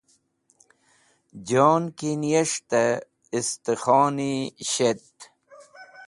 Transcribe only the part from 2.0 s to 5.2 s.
niyas̃htẽ ẽstkhoni shet.